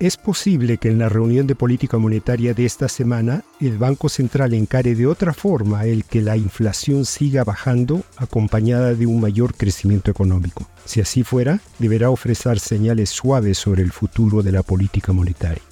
Es 0.00 0.16
posible 0.16 0.78
que 0.78 0.88
en 0.88 0.98
la 0.98 1.08
reunión 1.08 1.46
de 1.46 1.54
política 1.54 1.98
monetaria 1.98 2.52
de 2.52 2.64
esta 2.66 2.88
semana 2.88 3.44
el 3.60 3.78
Banco 3.78 4.08
Central 4.08 4.52
encare 4.52 4.96
de 4.96 5.06
otra 5.06 5.32
forma 5.32 5.84
el 5.84 6.04
que 6.04 6.20
la 6.20 6.36
inflación 6.36 7.04
siga 7.04 7.44
bajando 7.44 8.02
acompañada 8.16 8.94
de 8.94 9.06
un 9.06 9.20
mayor 9.20 9.54
crecimiento 9.54 10.10
económico. 10.10 10.66
Si 10.84 11.00
así 11.00 11.22
fuera, 11.22 11.60
deberá 11.78 12.10
ofrecer 12.10 12.58
señales 12.58 13.10
suaves 13.10 13.56
sobre 13.56 13.82
el 13.82 13.92
futuro 13.92 14.42
de 14.42 14.50
la 14.50 14.64
política 14.64 15.12
monetaria. 15.12 15.62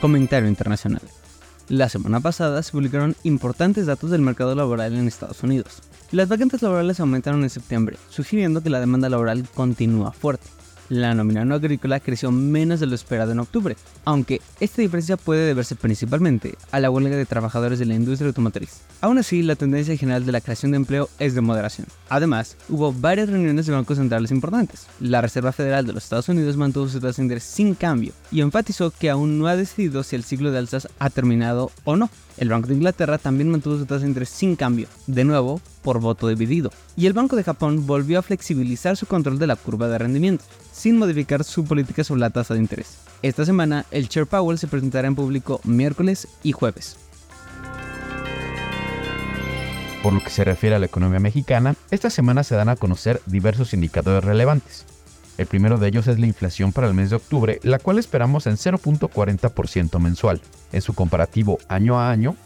Comentario 0.00 0.48
internacional. 0.48 1.02
La 1.68 1.88
semana 1.88 2.20
pasada 2.20 2.62
se 2.62 2.70
publicaron 2.72 3.16
importantes 3.24 3.86
datos 3.86 4.10
del 4.10 4.22
mercado 4.22 4.54
laboral 4.54 4.96
en 4.96 5.08
Estados 5.08 5.42
Unidos. 5.42 5.82
Las 6.12 6.28
vacantes 6.28 6.62
laborales 6.62 6.98
aumentaron 6.98 7.42
en 7.44 7.50
septiembre, 7.50 7.96
sugiriendo 8.08 8.62
que 8.62 8.70
la 8.70 8.80
demanda 8.80 9.08
laboral 9.08 9.46
continúa 9.54 10.10
fuerte 10.10 10.48
la 10.90 11.14
nómina 11.14 11.44
no 11.44 11.54
agrícola 11.54 12.00
creció 12.00 12.30
menos 12.32 12.80
de 12.80 12.86
lo 12.86 12.94
esperado 12.94 13.32
en 13.32 13.38
octubre, 13.38 13.76
aunque 14.04 14.42
esta 14.58 14.82
diferencia 14.82 15.16
puede 15.16 15.46
deberse 15.46 15.76
principalmente 15.76 16.56
a 16.72 16.80
la 16.80 16.90
huelga 16.90 17.16
de 17.16 17.24
trabajadores 17.24 17.78
de 17.78 17.86
la 17.86 17.94
industria 17.94 18.28
automotriz. 18.28 18.80
Aún 19.00 19.16
así, 19.16 19.42
la 19.42 19.54
tendencia 19.54 19.96
general 19.96 20.26
de 20.26 20.32
la 20.32 20.40
creación 20.40 20.72
de 20.72 20.78
empleo 20.78 21.08
es 21.18 21.34
de 21.34 21.40
moderación. 21.40 21.86
Además, 22.08 22.56
hubo 22.68 22.92
varias 22.92 23.28
reuniones 23.28 23.66
de 23.66 23.72
bancos 23.72 23.98
centrales 23.98 24.32
importantes. 24.32 24.88
La 24.98 25.20
Reserva 25.20 25.52
Federal 25.52 25.86
de 25.86 25.92
los 25.92 26.02
Estados 26.02 26.28
Unidos 26.28 26.56
mantuvo 26.56 26.88
su 26.88 27.00
tasa 27.00 27.18
de 27.18 27.22
interés 27.22 27.44
sin 27.44 27.74
cambio 27.74 28.12
y 28.32 28.40
enfatizó 28.40 28.90
que 28.90 29.10
aún 29.10 29.38
no 29.38 29.46
ha 29.46 29.56
decidido 29.56 30.02
si 30.02 30.16
el 30.16 30.24
ciclo 30.24 30.50
de 30.50 30.58
alzas 30.58 30.88
ha 30.98 31.08
terminado 31.08 31.70
o 31.84 31.96
no. 31.96 32.10
El 32.36 32.48
Banco 32.48 32.68
de 32.68 32.74
Inglaterra 32.74 33.18
también 33.18 33.50
mantuvo 33.50 33.78
su 33.78 33.86
tasa 33.86 34.00
de 34.00 34.08
interés 34.08 34.30
sin 34.30 34.56
cambio, 34.56 34.88
de 35.06 35.24
nuevo 35.24 35.60
por 35.82 36.00
voto 36.00 36.28
dividido. 36.28 36.70
Y 36.96 37.06
el 37.06 37.12
Banco 37.12 37.36
de 37.36 37.44
Japón 37.44 37.86
volvió 37.86 38.18
a 38.18 38.22
flexibilizar 38.22 38.96
su 38.96 39.06
control 39.06 39.38
de 39.38 39.46
la 39.46 39.56
curva 39.56 39.88
de 39.88 39.98
rendimiento, 39.98 40.44
sin 40.80 40.96
modificar 40.96 41.44
su 41.44 41.66
política 41.66 42.04
sobre 42.04 42.22
la 42.22 42.30
tasa 42.30 42.54
de 42.54 42.60
interés. 42.60 42.96
Esta 43.20 43.44
semana, 43.44 43.84
el 43.90 44.08
Chair 44.08 44.26
Powell 44.26 44.56
se 44.56 44.66
presentará 44.66 45.08
en 45.08 45.14
público 45.14 45.60
miércoles 45.64 46.26
y 46.42 46.52
jueves. 46.52 46.96
Por 50.02 50.14
lo 50.14 50.20
que 50.20 50.30
se 50.30 50.42
refiere 50.42 50.76
a 50.76 50.78
la 50.78 50.86
economía 50.86 51.20
mexicana, 51.20 51.76
esta 51.90 52.08
semana 52.08 52.44
se 52.44 52.54
dan 52.54 52.70
a 52.70 52.76
conocer 52.76 53.20
diversos 53.26 53.74
indicadores 53.74 54.24
relevantes. 54.24 54.86
El 55.36 55.44
primero 55.44 55.76
de 55.76 55.88
ellos 55.88 56.06
es 56.06 56.18
la 56.18 56.26
inflación 56.26 56.72
para 56.72 56.86
el 56.86 56.94
mes 56.94 57.10
de 57.10 57.16
octubre, 57.16 57.60
la 57.62 57.78
cual 57.78 57.98
esperamos 57.98 58.46
en 58.46 58.56
0.40% 58.56 59.98
mensual. 59.98 60.40
En 60.72 60.80
su 60.80 60.94
comparativo 60.94 61.58
año 61.68 62.00
a 62.00 62.10
año, 62.10 62.36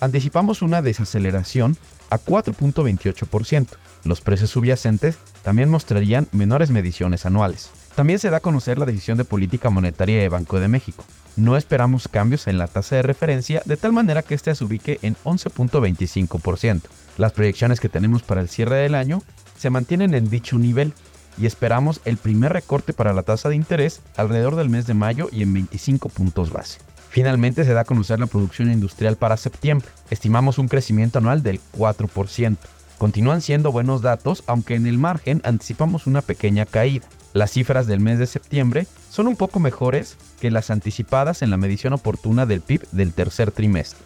anticipamos 0.00 0.62
una 0.62 0.82
desaceleración 0.82 1.76
a 2.10 2.18
4.28%. 2.18 3.68
Los 4.02 4.20
precios 4.20 4.50
subyacentes 4.50 5.16
también 5.44 5.70
mostrarían 5.70 6.26
menores 6.32 6.70
mediciones 6.70 7.24
anuales. 7.24 7.70
También 7.94 8.18
se 8.18 8.30
da 8.30 8.38
a 8.38 8.40
conocer 8.40 8.78
la 8.78 8.86
decisión 8.86 9.18
de 9.18 9.24
política 9.24 9.70
monetaria 9.70 10.20
de 10.20 10.28
Banco 10.28 10.58
de 10.58 10.66
México. 10.66 11.04
No 11.36 11.56
esperamos 11.56 12.08
cambios 12.08 12.48
en 12.48 12.58
la 12.58 12.66
tasa 12.66 12.96
de 12.96 13.02
referencia 13.02 13.62
de 13.64 13.76
tal 13.76 13.92
manera 13.92 14.22
que 14.22 14.34
éste 14.34 14.54
se 14.54 14.64
ubique 14.64 14.98
en 15.02 15.14
11.25%. 15.24 16.82
Las 17.18 17.32
proyecciones 17.32 17.78
que 17.78 17.88
tenemos 17.88 18.22
para 18.22 18.40
el 18.40 18.48
cierre 18.48 18.76
del 18.76 18.96
año 18.96 19.22
se 19.56 19.70
mantienen 19.70 20.14
en 20.14 20.28
dicho 20.28 20.58
nivel 20.58 20.92
y 21.38 21.46
esperamos 21.46 22.00
el 22.04 22.16
primer 22.16 22.52
recorte 22.52 22.92
para 22.92 23.12
la 23.12 23.22
tasa 23.22 23.48
de 23.48 23.56
interés 23.56 24.00
alrededor 24.16 24.56
del 24.56 24.70
mes 24.70 24.86
de 24.86 24.94
mayo 24.94 25.28
y 25.30 25.42
en 25.42 25.54
25 25.54 26.08
puntos 26.08 26.50
base. 26.50 26.78
Finalmente 27.10 27.64
se 27.64 27.74
da 27.74 27.82
a 27.82 27.84
conocer 27.84 28.18
la 28.18 28.26
producción 28.26 28.72
industrial 28.72 29.16
para 29.16 29.36
septiembre. 29.36 29.88
Estimamos 30.10 30.58
un 30.58 30.66
crecimiento 30.66 31.18
anual 31.18 31.44
del 31.44 31.60
4%. 31.76 32.56
Continúan 32.98 33.40
siendo 33.40 33.70
buenos 33.70 34.02
datos, 34.02 34.42
aunque 34.48 34.74
en 34.74 34.86
el 34.86 34.98
margen 34.98 35.40
anticipamos 35.44 36.08
una 36.08 36.22
pequeña 36.22 36.66
caída. 36.66 37.06
Las 37.34 37.50
cifras 37.50 37.88
del 37.88 37.98
mes 37.98 38.20
de 38.20 38.28
septiembre 38.28 38.86
son 39.10 39.26
un 39.26 39.34
poco 39.34 39.58
mejores 39.58 40.16
que 40.40 40.52
las 40.52 40.70
anticipadas 40.70 41.42
en 41.42 41.50
la 41.50 41.56
medición 41.56 41.92
oportuna 41.92 42.46
del 42.46 42.60
PIB 42.60 42.88
del 42.92 43.12
tercer 43.12 43.50
trimestre. 43.50 43.98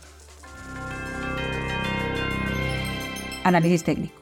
Análisis 3.45 3.85
técnico. 3.85 4.15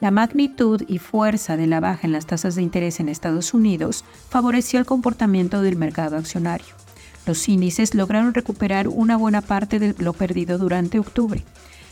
La 0.00 0.10
magnitud 0.10 0.82
y 0.88 0.96
fuerza 0.96 1.58
de 1.58 1.66
la 1.66 1.80
baja 1.80 2.06
en 2.06 2.12
las 2.12 2.24
tasas 2.24 2.54
de 2.54 2.62
interés 2.62 2.98
en 2.98 3.10
Estados 3.10 3.52
Unidos 3.52 4.06
favoreció 4.30 4.78
el 4.78 4.86
comportamiento 4.86 5.60
del 5.60 5.76
mercado 5.76 6.16
accionario. 6.16 6.74
Los 7.26 7.46
índices 7.46 7.94
lograron 7.94 8.32
recuperar 8.32 8.88
una 8.88 9.18
buena 9.18 9.42
parte 9.42 9.78
de 9.78 9.94
lo 9.98 10.14
perdido 10.14 10.56
durante 10.56 10.98
octubre. 10.98 11.44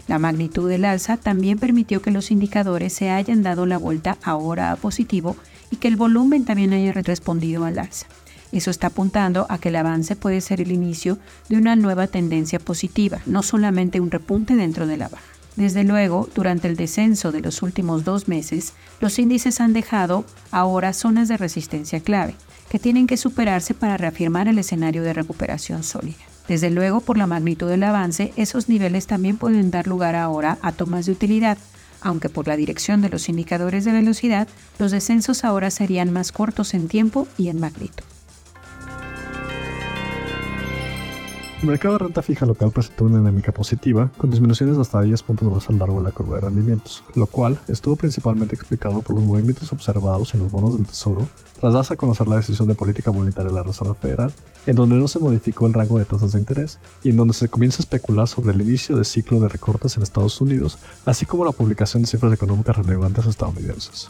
La 0.07 0.19
magnitud 0.19 0.67
del 0.67 0.87
alza 0.87 1.19
también 1.19 1.59
permitió 1.59 2.01
que 2.01 2.11
los 2.11 2.31
indicadores 2.31 2.95
se 2.95 3.11
hayan 3.11 3.43
dado 3.43 3.67
la 3.67 3.77
vuelta 3.77 4.17
ahora 4.23 4.73
a 4.73 4.77
positivo 4.77 5.37
y 5.71 5.77
que 5.77 5.89
el 5.89 5.97
volumen 5.97 6.45
también 6.45 6.73
haya 6.73 6.93
respondido 6.93 7.65
al 7.65 7.79
alza. 7.79 8.07
Eso 8.51 8.71
está 8.71 8.89
apuntando 8.89 9.47
a 9.51 9.59
que 9.59 9.69
el 9.69 9.77
avance 9.77 10.17
puede 10.17 10.41
ser 10.41 10.61
el 10.61 10.73
inicio 10.73 11.19
de 11.49 11.57
una 11.57 11.77
nueva 11.77 12.07
tendencia 12.07 12.59
positiva, 12.59 13.21
no 13.27 13.43
solamente 13.43 14.01
un 14.01 14.11
repunte 14.11 14.57
dentro 14.57 14.87
de 14.87 14.97
la 14.97 15.09
baja. 15.09 15.25
Desde 15.57 15.83
luego, 15.85 16.29
durante 16.35 16.69
el 16.69 16.77
descenso 16.77 17.33
de 17.33 17.41
los 17.41 17.63
últimos 17.63 18.05
dos 18.05 18.29
meses, 18.29 18.75
los 19.01 19.19
índices 19.19 19.61
han 19.61 19.73
dejado 19.73 20.25
ahora 20.53 20.93
zonas 20.93 21.29
de 21.29 21.37
resistencia 21.37 22.01
clave, 22.01 22.37
que 22.71 22.79
tienen 22.79 23.07
que 23.07 23.17
superarse 23.17 23.75
para 23.75 23.97
reafirmar 23.97 24.47
el 24.47 24.59
escenario 24.59 25.03
de 25.03 25.15
recuperación 25.15 25.83
sólida. 25.83 26.17
Desde 26.47 26.71
luego, 26.71 27.01
por 27.01 27.19
la 27.19 27.27
magnitud 27.27 27.69
del 27.69 27.83
avance, 27.83 28.33
esos 28.37 28.69
niveles 28.69 29.07
también 29.07 29.37
pueden 29.37 29.71
dar 29.71 29.87
lugar 29.87 30.15
ahora 30.15 30.59
a 30.63 30.73
tomas 30.73 31.07
de 31.07 31.13
utilidad, 31.13 31.59
aunque 32.01 32.29
por 32.29 32.47
la 32.47 32.57
dirección 32.57 33.01
de 33.01 33.09
los 33.09 33.29
indicadores 33.29 33.85
de 33.85 33.93
velocidad, 33.93 34.49
los 34.79 34.91
descensos 34.91 35.45
ahora 35.45 35.71
serían 35.71 36.13
más 36.13 36.33
cortos 36.33 36.75
en 36.75 36.89
tiempo 36.89 37.29
y 37.37 37.49
en 37.49 37.61
magnitud. 37.61 38.05
El 41.61 41.67
mercado 41.67 41.95
de 41.95 42.05
renta 42.05 42.23
fija 42.23 42.47
local 42.47 42.71
presentó 42.71 43.07
una 43.07 43.19
dinámica 43.19 43.51
positiva, 43.51 44.13
con 44.17 44.31
disminuciones 44.31 44.79
hasta 44.79 45.03
10 45.03 45.21
puntos 45.25 45.53
más 45.53 45.69
a 45.69 45.73
lo 45.73 45.79
largo 45.79 45.99
de 45.99 46.05
la 46.05 46.13
curva 46.13 46.37
de 46.37 46.43
rendimientos, 46.43 47.03
lo 47.17 47.27
cual 47.27 47.59
estuvo 47.67 47.97
principalmente 47.97 48.55
explicado 48.55 49.03
por 49.03 49.17
los 49.17 49.25
movimientos 49.25 49.73
observados 49.73 50.33
en 50.35 50.41
los 50.41 50.53
bonos 50.53 50.77
del 50.77 50.87
Tesoro 50.87 51.27
tras 51.59 51.75
darse 51.75 51.95
a 51.95 51.97
conocer 51.97 52.29
la 52.29 52.37
decisión 52.37 52.69
de 52.69 52.77
política 52.77 53.11
monetaria 53.11 53.51
de 53.51 53.57
la 53.57 53.65
Reserva 53.65 53.97
Federal, 53.97 54.33
en 54.67 54.77
donde 54.77 54.95
no 54.95 55.09
se 55.09 55.19
modificó 55.19 55.67
el 55.67 55.75
rango 55.75 55.99
de 55.99 56.05
tasas 56.05 56.31
de 56.31 56.39
interés 56.39 56.79
y 57.03 57.11
en 57.11 57.17
donde 57.17 57.35
se 57.35 57.49
comienza 57.49 57.79
a 57.79 57.83
especular 57.83 58.29
sobre 58.29 58.53
el 58.53 58.63
inicio 58.63 58.97
de 58.97 59.05
ciclo 59.05 59.41
de 59.41 59.49
recortes 59.49 59.97
en 59.97 60.05
Estados 60.05 60.41
Unidos, 60.41 60.79
así 61.07 61.27
como 61.27 61.45
la 61.45 61.51
publicación 61.51 62.05
de 62.05 62.09
cifras 62.09 62.33
económicas 62.33 62.77
relevantes 62.77 63.27
estadounidenses. 63.27 64.09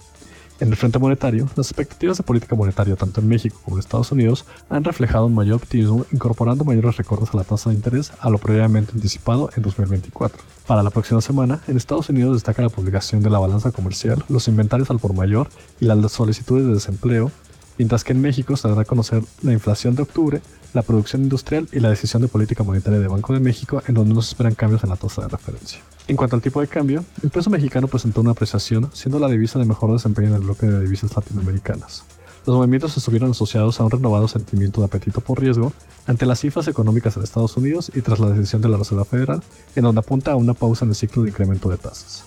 En 0.61 0.69
el 0.71 0.77
frente 0.77 0.99
monetario, 0.99 1.49
las 1.55 1.69
expectativas 1.71 2.17
de 2.17 2.25
política 2.25 2.57
monetaria 2.57 2.97
tanto 2.97 3.21
en 3.21 3.29
México 3.29 3.61
como 3.65 3.77
en 3.77 3.81
Estados 3.81 4.11
Unidos 4.11 4.45
han 4.69 4.83
reflejado 4.83 5.27
un 5.27 5.35
mayor 5.35 5.57
optimismo 5.57 6.05
incorporando 6.11 6.65
mayores 6.65 6.97
recortes 6.97 7.33
a 7.33 7.37
la 7.37 7.45
tasa 7.45 7.71
de 7.71 7.77
interés 7.77 8.13
a 8.19 8.29
lo 8.29 8.39
previamente 8.39 8.91
anticipado 8.93 9.51
en 9.57 9.63
2024. 9.63 10.43
Para 10.67 10.83
la 10.83 10.91
próxima 10.91 11.21
semana, 11.21 11.61
en 11.69 11.77
Estados 11.77 12.09
Unidos 12.09 12.35
destaca 12.35 12.61
la 12.61 12.71
publicación 12.71 13.23
de 13.23 13.31
la 13.31 13.39
balanza 13.39 13.71
comercial, 13.71 14.25
los 14.29 14.49
inventarios 14.49 14.91
al 14.91 14.99
por 14.99 15.15
mayor 15.15 15.49
y 15.79 15.85
las 15.85 16.11
solicitudes 16.11 16.67
de 16.67 16.75
desempleo, 16.75 17.31
mientras 17.79 18.05
que 18.05 18.13
en 18.13 18.21
México 18.21 18.57
se 18.57 18.69
dará 18.69 18.83
a 18.83 18.85
conocer 18.85 19.23
la 19.43 19.53
inflación 19.53 19.95
de 19.95 20.03
octubre, 20.03 20.43
la 20.75 20.83
producción 20.83 21.23
industrial 21.23 21.69
y 21.73 21.81
la 21.81 21.91
decisión 21.91 22.21
de 22.21 22.29
política 22.29 22.63
monetaria 22.63 22.99
de 22.99 23.09
Banco 23.09 23.33
de 23.33 23.41
México, 23.41 23.83
en 23.87 23.95
donde 23.95 24.15
no 24.15 24.21
se 24.21 24.31
esperan 24.31 24.55
cambios 24.55 24.85
en 24.85 24.91
la 24.91 24.97
tasa 24.97 25.23
de 25.23 25.29
referencia. 25.29 25.81
En 26.09 26.17
cuanto 26.17 26.37
al 26.37 26.43
tipo 26.43 26.61
de 26.61 26.67
cambio, 26.67 27.05
el 27.23 27.31
peso 27.31 27.51
mexicano 27.51 27.89
presentó 27.89 28.21
una 28.21 28.33
apreciación, 28.33 28.91
siendo 28.93 29.19
la 29.19 29.29
divisa 29.29 29.59
de 29.59 29.65
mejor 29.65 29.93
desempeño 29.93 30.29
en 30.29 30.35
el 30.35 30.41
bloque 30.41 30.67
de 30.67 30.81
divisas 30.81 31.15
latinoamericanas. 31.15 32.05
Los 32.47 32.57
movimientos 32.57 32.97
estuvieron 32.97 33.33
asociados 33.33 33.79
a 33.79 33.85
un 33.85 33.91
renovado 33.91 34.27
sentimiento 34.27 34.81
de 34.81 34.87
apetito 34.87 35.21
por 35.21 35.39
riesgo 35.39 35.73
ante 36.07 36.25
las 36.25 36.41
cifras 36.41 36.67
económicas 36.67 37.17
en 37.17 37.23
Estados 37.23 37.57
Unidos 37.59 37.93
y 37.95 38.01
tras 38.01 38.21
la 38.21 38.31
decisión 38.31 38.63
de 38.63 38.71
la 38.71 38.79
Reserva 38.79 39.05
Federal, 39.05 39.43
en 39.77 39.83
donde 39.83 39.99
apunta 39.99 40.33
a 40.33 40.37
una 40.37 40.55
pausa 40.55 40.87
en 40.87 40.91
el 40.91 40.95
ciclo 40.95 41.23
de 41.23 41.29
incremento 41.29 41.69
de 41.69 41.77
tasas. 41.77 42.25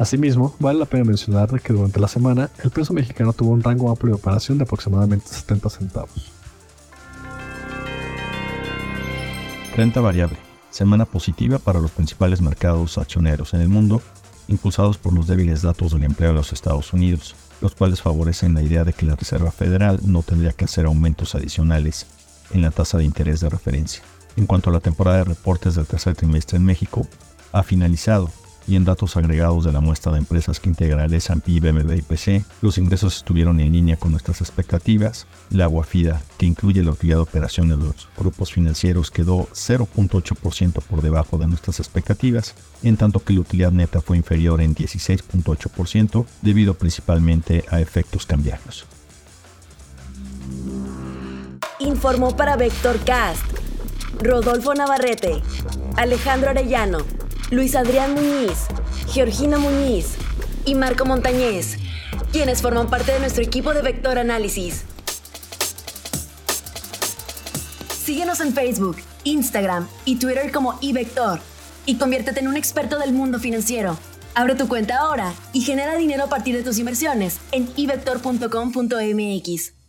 Asimismo, 0.00 0.56
vale 0.58 0.78
la 0.78 0.86
pena 0.86 1.04
mencionar 1.04 1.60
que 1.60 1.74
durante 1.74 2.00
la 2.00 2.08
semana 2.08 2.48
el 2.64 2.70
peso 2.70 2.94
mexicano 2.94 3.34
tuvo 3.34 3.50
un 3.50 3.62
rango 3.62 3.90
amplio 3.90 4.14
de 4.14 4.18
operación 4.18 4.56
de 4.56 4.64
aproximadamente 4.64 5.26
70 5.28 5.68
centavos. 5.68 6.32
Renta 9.76 10.00
variable 10.00 10.38
semana 10.70 11.04
positiva 11.04 11.58
para 11.58 11.80
los 11.80 11.90
principales 11.90 12.40
mercados 12.40 12.96
accioneros 12.96 13.52
en 13.52 13.60
el 13.60 13.68
mundo, 13.68 14.00
impulsados 14.48 14.96
por 14.96 15.12
los 15.12 15.26
débiles 15.26 15.60
datos 15.60 15.92
del 15.92 16.04
empleo 16.04 16.30
de 16.30 16.36
los 16.36 16.54
Estados 16.54 16.94
Unidos, 16.94 17.34
los 17.60 17.74
cuales 17.74 18.00
favorecen 18.00 18.54
la 18.54 18.62
idea 18.62 18.84
de 18.84 18.94
que 18.94 19.04
la 19.04 19.16
Reserva 19.16 19.50
Federal 19.50 20.00
no 20.02 20.22
tendría 20.22 20.52
que 20.52 20.64
hacer 20.64 20.86
aumentos 20.86 21.34
adicionales 21.34 22.06
en 22.52 22.62
la 22.62 22.70
tasa 22.70 22.96
de 22.96 23.04
interés 23.04 23.40
de 23.40 23.50
referencia. 23.50 24.02
En 24.36 24.46
cuanto 24.46 24.70
a 24.70 24.72
la 24.72 24.80
temporada 24.80 25.18
de 25.18 25.24
reportes 25.24 25.74
del 25.74 25.86
tercer 25.86 26.14
trimestre 26.14 26.56
en 26.56 26.64
México, 26.64 27.06
ha 27.52 27.62
finalizado 27.62 28.30
y 28.70 28.76
en 28.76 28.84
datos 28.84 29.16
agregados 29.16 29.64
de 29.64 29.72
la 29.72 29.80
muestra 29.80 30.12
de 30.12 30.18
empresas 30.18 30.60
que 30.60 30.68
integra 30.68 31.04
el 31.04 31.12
S&P, 31.12 31.50
y 31.50 32.02
PC, 32.02 32.44
los 32.62 32.78
ingresos 32.78 33.16
estuvieron 33.16 33.58
en 33.58 33.72
línea 33.72 33.96
con 33.96 34.12
nuestras 34.12 34.40
expectativas. 34.40 35.26
La 35.50 35.66
Guafida, 35.66 36.22
que 36.38 36.46
incluye 36.46 36.84
la 36.84 36.92
utilidad 36.92 37.16
de 37.16 37.22
operación 37.22 37.68
de 37.68 37.76
los 37.76 38.08
grupos 38.16 38.52
financieros, 38.52 39.10
quedó 39.10 39.48
0.8% 39.48 40.82
por 40.82 41.02
debajo 41.02 41.36
de 41.36 41.48
nuestras 41.48 41.80
expectativas, 41.80 42.54
en 42.84 42.96
tanto 42.96 43.18
que 43.24 43.32
la 43.32 43.40
utilidad 43.40 43.72
neta 43.72 44.00
fue 44.00 44.16
inferior 44.16 44.60
en 44.60 44.76
16.8% 44.76 46.24
debido 46.40 46.74
principalmente 46.74 47.64
a 47.70 47.80
efectos 47.80 48.24
cambiarios. 48.24 48.86
Informó 51.80 52.36
para 52.36 52.56
Vector 52.56 53.00
Cast 53.00 53.42
Rodolfo 54.22 54.74
Navarrete, 54.74 55.40
Alejandro 55.96 56.50
Arellano, 56.50 56.98
Luis 57.50 57.74
Adrián 57.74 58.14
Muñiz, 58.14 58.66
Georgina 59.08 59.58
Muñiz 59.58 60.14
y 60.64 60.76
Marco 60.76 61.04
Montañez, 61.04 61.78
quienes 62.30 62.62
forman 62.62 62.88
parte 62.88 63.10
de 63.10 63.18
nuestro 63.18 63.42
equipo 63.42 63.74
de 63.74 63.82
Vector 63.82 64.20
Análisis. 64.20 64.84
Síguenos 68.04 68.40
en 68.40 68.54
Facebook, 68.54 68.98
Instagram 69.24 69.88
y 70.04 70.16
Twitter 70.16 70.52
como 70.52 70.78
iVector 70.80 71.40
y 71.86 71.96
conviértete 71.96 72.38
en 72.38 72.46
un 72.46 72.56
experto 72.56 73.00
del 73.00 73.12
mundo 73.12 73.40
financiero. 73.40 73.98
Abre 74.36 74.54
tu 74.54 74.68
cuenta 74.68 74.98
ahora 74.98 75.34
y 75.52 75.62
genera 75.62 75.96
dinero 75.96 76.24
a 76.24 76.28
partir 76.28 76.56
de 76.56 76.62
tus 76.62 76.78
inversiones 76.78 77.40
en 77.50 77.68
ivector.com.mx. 77.74 79.79